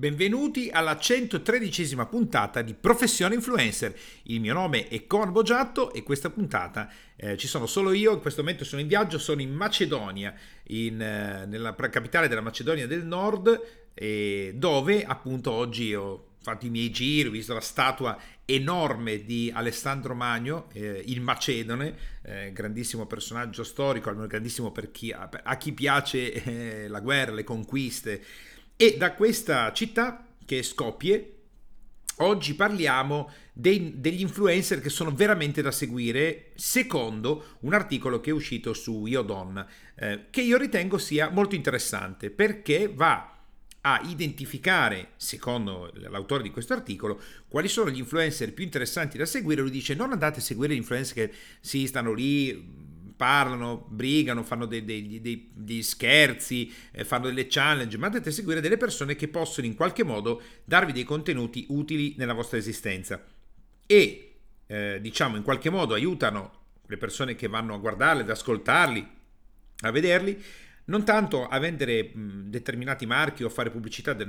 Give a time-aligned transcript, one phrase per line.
[0.00, 3.94] Benvenuti alla 113 puntata di Professione Influencer.
[4.22, 8.14] Il mio nome è Con Boggiatto e questa puntata eh, ci sono solo io.
[8.14, 10.32] In questo momento sono in viaggio, sono in Macedonia,
[10.68, 16.70] in, eh, nella capitale della Macedonia del Nord, eh, dove appunto oggi ho fatto i
[16.70, 23.04] miei giri, ho visto la statua enorme di Alessandro Magno, eh, il Macedone, eh, grandissimo
[23.04, 28.24] personaggio storico, almeno grandissimo per chi, a chi piace eh, la guerra, le conquiste
[28.82, 31.34] e da questa città, che è Skopje,
[32.20, 38.32] oggi parliamo dei, degli influencer che sono veramente da seguire, secondo un articolo che è
[38.32, 39.66] uscito su Iodon,
[39.96, 43.36] eh, che io ritengo sia molto interessante perché va
[43.82, 49.60] a identificare, secondo l'autore di questo articolo, quali sono gli influencer più interessanti da seguire.
[49.60, 52.88] Lui dice: Non andate a seguire gli influencer che si stanno lì
[53.20, 58.32] parlano, brigano, fanno dei, dei, dei, dei scherzi, eh, fanno delle challenge, ma andate a
[58.32, 63.22] seguire delle persone che possono in qualche modo darvi dei contenuti utili nella vostra esistenza.
[63.84, 66.52] E eh, diciamo in qualche modo aiutano
[66.86, 69.06] le persone che vanno a guardarli, ad ascoltarli,
[69.80, 70.42] a vederli
[70.90, 74.24] non tanto a vendere determinati marchi o a fare pubblicità di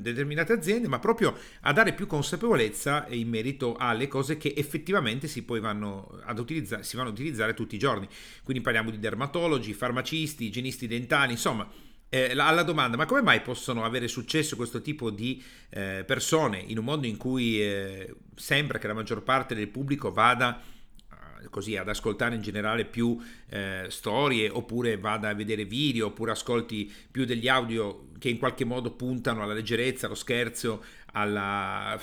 [0.00, 5.44] determinate aziende, ma proprio a dare più consapevolezza in merito alle cose che effettivamente si
[5.44, 8.08] poi vanno ad utilizzare, si vanno ad utilizzare tutti i giorni.
[8.42, 11.70] Quindi parliamo di dermatologi, farmacisti, igienisti dentali, insomma.
[12.10, 16.78] Eh, alla domanda, ma come mai possono avere successo questo tipo di eh, persone in
[16.78, 20.58] un mondo in cui eh, sembra che la maggior parte del pubblico vada
[21.50, 26.92] così ad ascoltare in generale più eh, storie oppure vada a vedere video oppure ascolti
[27.10, 31.98] più degli audio che in qualche modo puntano alla leggerezza, allo scherzo, alla,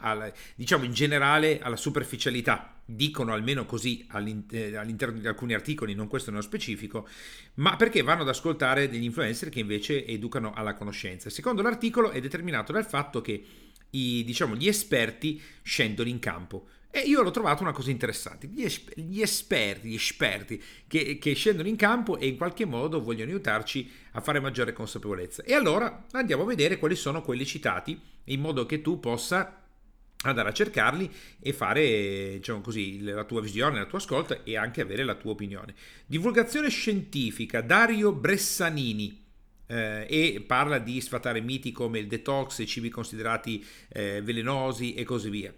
[0.00, 4.06] alla diciamo in generale alla superficialità dicono almeno così
[4.50, 7.08] eh, all'interno di alcuni articoli, non questo nello specifico,
[7.54, 11.28] ma perché vanno ad ascoltare degli influencer che invece educano alla conoscenza.
[11.28, 13.44] Secondo l'articolo è determinato dal fatto che
[13.90, 16.68] i, diciamo, gli esperti scendono in campo.
[16.96, 18.46] E io l'ho trovato una cosa interessante.
[18.46, 23.02] Gli, esper- gli esperti, gli esperti che, che, scendono in campo e in qualche modo
[23.02, 25.42] vogliono aiutarci a fare maggiore consapevolezza.
[25.42, 29.62] E allora andiamo a vedere quali sono quelli citati, in modo che tu possa
[30.22, 34.80] andare a cercarli e fare diciamo così, la tua visione, la tua ascolta e anche
[34.80, 35.74] avere la tua opinione.
[36.06, 39.22] Divulgazione scientifica, Dario Bressanini.
[39.66, 45.04] Eh, e parla di sfatare miti come il detox, i cibi considerati eh, velenosi e
[45.04, 45.52] così via.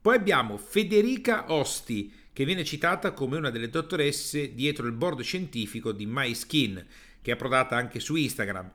[0.00, 5.90] Poi abbiamo Federica Osti, che viene citata come una delle dottoresse dietro il board scientifico
[5.90, 6.86] di MySkin,
[7.20, 8.70] che è approdata anche su Instagram.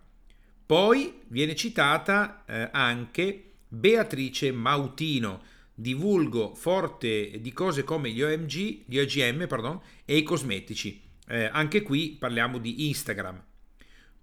[0.65, 5.41] Poi viene citata eh, anche Beatrice Mautino,
[5.73, 11.01] divulgo forte di cose come gli OMG, gli OGM pardon, e i cosmetici.
[11.27, 13.41] Eh, anche qui parliamo di Instagram.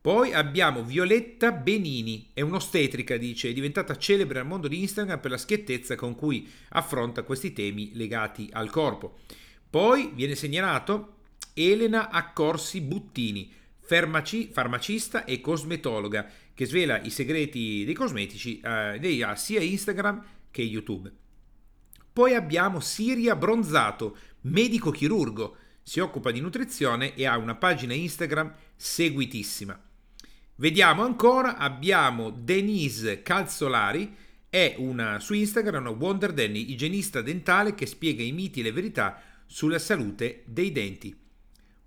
[0.03, 5.31] Poi abbiamo Violetta Benini, è un'ostetrica, dice, è diventata celebre al mondo di Instagram per
[5.31, 9.19] la schiettezza con cui affronta questi temi legati al corpo.
[9.69, 11.17] Poi viene segnalato
[11.53, 19.23] Elena Accorsi Buttini, farmaci, farmacista e cosmetologa, che svela i segreti dei cosmetici, eh, lei
[19.23, 21.13] ha sia Instagram che YouTube.
[22.11, 28.55] Poi abbiamo Siria Bronzato, medico chirurgo, si occupa di nutrizione e ha una pagina Instagram
[28.77, 29.89] seguitissima.
[30.61, 34.15] Vediamo ancora, abbiamo Denise Calzolari,
[34.51, 38.73] è una, su Instagram una Wonder Danny, igienista dentale che spiega i miti e le
[38.73, 41.19] verità sulla salute dei denti.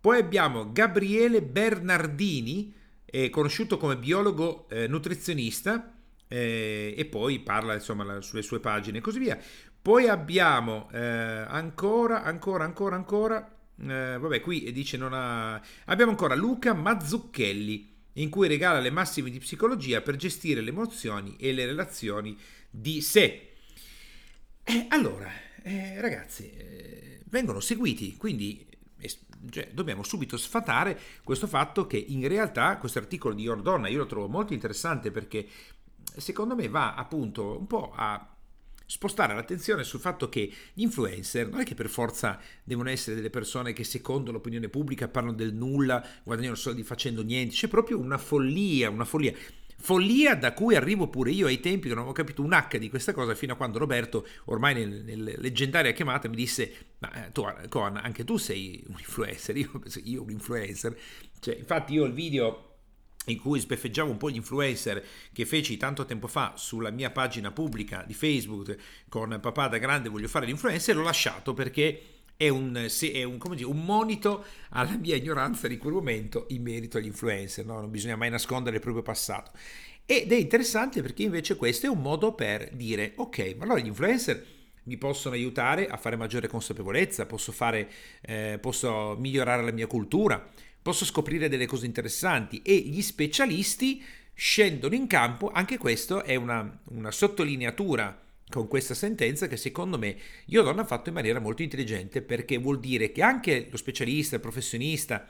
[0.01, 2.73] Poi abbiamo Gabriele Bernardini,
[3.06, 5.94] eh, conosciuto come biologo eh, nutrizionista,
[6.28, 9.38] eh, e poi parla insomma la, sulle sue pagine e così via.
[9.79, 15.61] Poi abbiamo eh, ancora, ancora, ancora, ancora, eh, vabbè qui dice non ha...
[15.85, 21.35] Abbiamo ancora Luca Mazzucchelli, in cui regala le massime di psicologia per gestire le emozioni
[21.38, 22.38] e le relazioni
[22.69, 23.53] di sé.
[24.63, 25.31] Eh, allora,
[25.63, 28.66] eh, ragazzi, eh, vengono seguiti, quindi
[29.50, 34.06] cioè, dobbiamo subito sfatare questo fatto che in realtà questo articolo di Ordonna io lo
[34.06, 35.47] trovo molto interessante perché
[36.16, 38.33] secondo me va appunto un po' a
[38.93, 43.31] spostare l'attenzione sul fatto che gli influencer non è che per forza devono essere delle
[43.31, 48.19] persone che secondo l'opinione pubblica parlano del nulla, guadagnano soldi facendo niente, c'è proprio una
[48.19, 49.34] follia, una follia.
[49.78, 52.87] Follia da cui arrivo pure io ai tempi che non avevo capito un H di
[52.87, 57.31] questa cosa fino a quando Roberto, ormai nel, nel leggendaria chiamata, mi disse: Ma eh,
[57.31, 59.57] tu, Coan, anche tu sei un influencer.
[59.57, 60.95] Io, io un influencer.
[61.40, 62.72] Cioè, infatti, io il video
[63.25, 67.52] in cui sbeffeggiavo un po' gli influencer che feci tanto tempo fa sulla mia pagina
[67.52, 68.75] pubblica di Facebook
[69.09, 72.02] con papà da grande voglio fare l'influencer, l'ho lasciato perché
[72.35, 76.97] è un, è un, dire, un, monito alla mia ignoranza di quel momento in merito
[76.97, 77.79] agli influencer, no?
[77.79, 79.52] non bisogna mai nascondere il proprio passato.
[80.05, 83.87] Ed è interessante perché invece questo è un modo per dire, ok, ma allora gli
[83.87, 84.46] influencer
[84.84, 87.90] mi possono aiutare a fare maggiore consapevolezza, posso, fare,
[88.22, 90.46] eh, posso migliorare la mia cultura,
[90.84, 92.62] posso scoprire delle cose interessanti.
[92.62, 94.03] E gli specialisti
[94.35, 100.16] scendono in campo, anche questo è una, una sottolineatura con questa sentenza che secondo me
[100.46, 104.41] Iodon ha fatto in maniera molto intelligente perché vuol dire che anche lo specialista, il
[104.41, 105.28] professionista,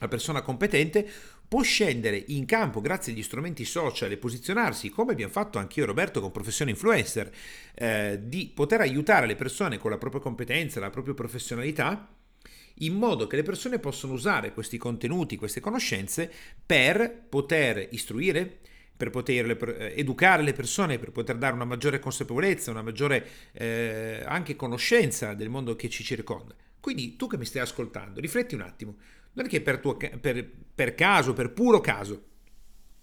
[0.00, 1.06] la persona competente
[1.46, 5.84] può scendere in campo grazie agli strumenti social e posizionarsi, come abbiamo fatto anche io
[5.84, 7.30] e Roberto con Professione Influencer,
[7.74, 12.08] eh, di poter aiutare le persone con la propria competenza, la propria professionalità,
[12.78, 16.30] in modo che le persone possano usare questi contenuti, queste conoscenze
[16.64, 18.58] per poter istruire,
[18.96, 24.22] per poter eh, educare le persone, per poter dare una maggiore consapevolezza, una maggiore eh,
[24.26, 26.54] anche conoscenza del mondo che ci circonda.
[26.80, 28.96] Quindi tu che mi stai ascoltando, rifletti un attimo
[29.34, 32.24] non è che per, tuo, per, per caso, per puro caso,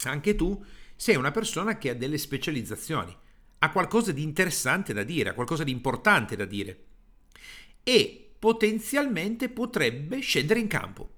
[0.04, 0.64] anche tu
[0.96, 3.16] sei una persona che ha delle specializzazioni,
[3.60, 6.84] ha qualcosa di interessante da dire, ha qualcosa di importante da dire
[7.84, 11.10] e potenzialmente potrebbe scendere in campo.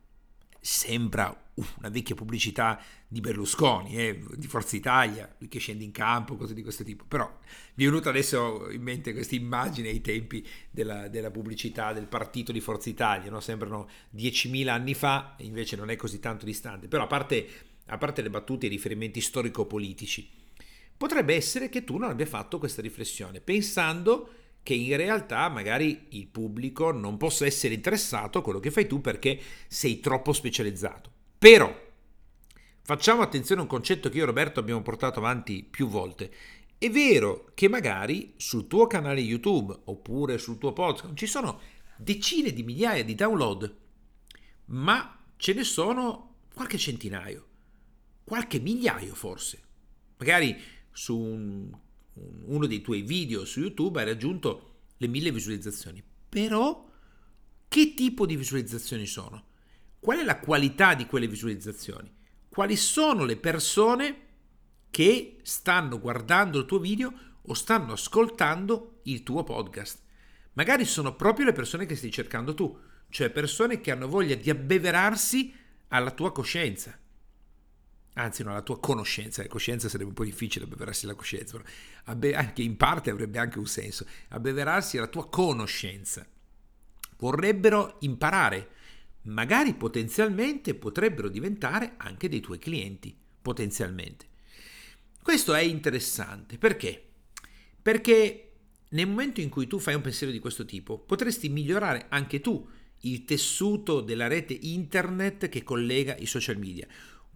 [0.61, 6.37] Sembra una vecchia pubblicità di Berlusconi, eh, di Forza Italia, lui che scende in campo,
[6.37, 7.03] cose di questo tipo.
[7.05, 7.29] Però
[7.73, 12.53] mi è venuta adesso in mente questa immagine ai tempi della, della pubblicità del partito
[12.53, 13.41] di Forza Italia, no?
[13.41, 16.87] sembrano 10.000 anni fa, invece non è così tanto distante.
[16.87, 17.45] Però a parte,
[17.87, 20.29] a parte le battute e i riferimenti storico-politici,
[20.95, 24.29] potrebbe essere che tu non abbia fatto questa riflessione, pensando
[24.67, 28.99] che in realtà magari il pubblico non possa essere interessato a quello che fai tu
[28.99, 31.09] perché sei troppo specializzato.
[31.37, 31.73] Però
[32.81, 36.29] facciamo attenzione a un concetto che io e Roberto abbiamo portato avanti più volte.
[36.77, 41.61] È vero che magari sul tuo canale YouTube oppure sul tuo podcast ci sono
[41.95, 43.73] decine di migliaia di download,
[44.65, 47.47] ma ce ne sono qualche centinaio,
[48.25, 49.61] qualche migliaio forse.
[50.17, 50.59] Magari
[50.91, 51.71] su un,
[52.45, 56.03] uno dei tuoi video su YouTube hai raggiunto le mille visualizzazioni.
[56.29, 56.89] Però
[57.67, 59.45] che tipo di visualizzazioni sono?
[59.99, 62.13] Qual è la qualità di quelle visualizzazioni?
[62.49, 64.21] Quali sono le persone
[64.89, 70.01] che stanno guardando il tuo video o stanno ascoltando il tuo podcast?
[70.53, 72.77] Magari sono proprio le persone che stai cercando tu,
[73.09, 75.53] cioè persone che hanno voglia di abbeverarsi
[75.89, 76.97] alla tua coscienza.
[78.17, 79.41] Anzi, no, alla tua conoscenza.
[79.41, 81.61] La coscienza sarebbe un po' difficile abbeverarsi alla coscienza,
[82.03, 84.05] però anche in parte avrebbe anche un senso.
[84.29, 86.25] Abbeverarsi alla tua conoscenza.
[87.17, 88.75] Vorrebbero imparare
[89.27, 94.25] magari potenzialmente potrebbero diventare anche dei tuoi clienti, potenzialmente.
[95.21, 97.03] Questo è interessante perché?
[97.81, 98.51] Perché
[98.89, 102.67] nel momento in cui tu fai un pensiero di questo tipo, potresti migliorare anche tu
[103.01, 106.87] il tessuto della rete internet che collega i social media.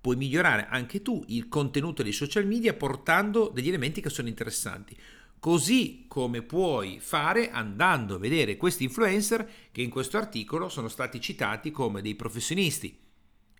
[0.01, 4.97] Puoi migliorare anche tu il contenuto dei social media portando degli elementi che sono interessanti.
[5.39, 11.21] Così come puoi fare andando a vedere questi influencer che in questo articolo sono stati
[11.21, 12.97] citati come dei professionisti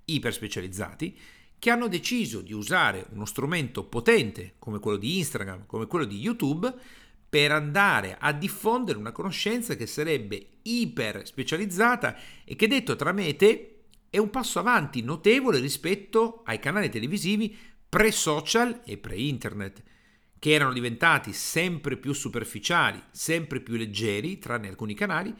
[0.06, 1.18] iper specializzati
[1.60, 6.18] che hanno deciso di usare uno strumento potente come quello di Instagram, come quello di
[6.18, 6.74] YouTube,
[7.30, 13.28] per andare a diffondere una conoscenza che sarebbe iper specializzata e che detto tra me
[13.28, 13.70] e te
[14.12, 19.81] è un passo avanti notevole rispetto ai canali televisivi pre-social e pre-internet
[20.38, 25.33] che erano diventati sempre più superficiali, sempre più leggeri, tranne alcuni canali,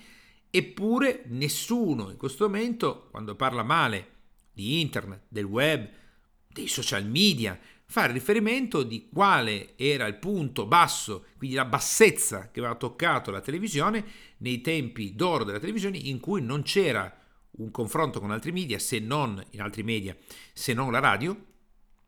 [0.50, 4.08] eppure nessuno in questo momento, quando parla male
[4.54, 5.90] di internet, del web,
[6.48, 12.60] dei social media, fa riferimento di quale era il punto basso, quindi la bassezza che
[12.60, 14.06] aveva toccato la televisione
[14.38, 17.21] nei tempi d'oro della televisione in cui non c'era
[17.62, 20.16] un confronto con altri media, se non in altri media,
[20.54, 21.50] se non la radio,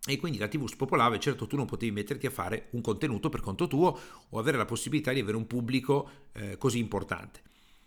[0.05, 3.29] e quindi la TV spopolava e certo tu non potevi metterti a fare un contenuto
[3.29, 3.97] per conto tuo
[4.29, 7.41] o avere la possibilità di avere un pubblico eh, così importante.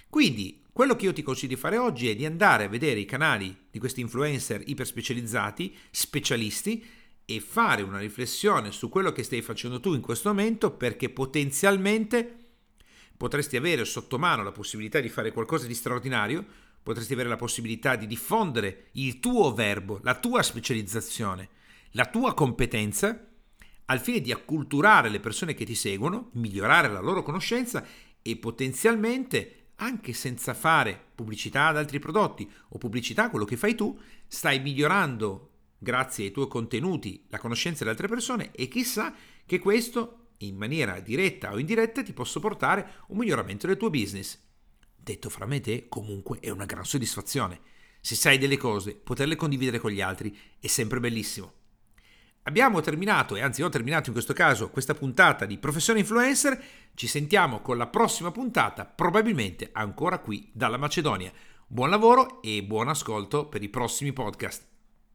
[0.09, 3.05] Quindi quello che io ti consiglio di fare oggi è di andare a vedere i
[3.05, 6.85] canali di questi influencer iper specializzati, specialisti,
[7.29, 12.47] e fare una riflessione su quello che stai facendo tu in questo momento perché potenzialmente
[13.17, 16.45] potresti avere sotto mano la possibilità di fare qualcosa di straordinario,
[16.87, 21.49] potresti avere la possibilità di diffondere il tuo verbo, la tua specializzazione
[21.97, 23.27] la tua competenza
[23.87, 27.85] al fine di acculturare le persone che ti seguono, migliorare la loro conoscenza
[28.21, 33.75] e potenzialmente, anche senza fare pubblicità ad altri prodotti o pubblicità a quello che fai
[33.75, 39.15] tu, stai migliorando grazie ai tuoi contenuti la conoscenza delle altre persone e chissà
[39.45, 44.46] che questo in maniera diretta o indiretta ti possa portare un miglioramento del tuo business.
[45.07, 47.61] Detto fra me e te, comunque è una gran soddisfazione.
[48.01, 51.53] Se sai delle cose, poterle condividere con gli altri è sempre bellissimo.
[52.43, 56.61] Abbiamo terminato, e anzi ho terminato in questo caso, questa puntata di Professione Influencer.
[56.93, 61.31] Ci sentiamo con la prossima puntata, probabilmente ancora qui dalla Macedonia.
[61.69, 64.76] Buon lavoro e buon ascolto per i prossimi podcast.